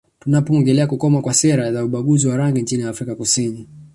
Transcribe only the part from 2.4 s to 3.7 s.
nchini Afrika Kusini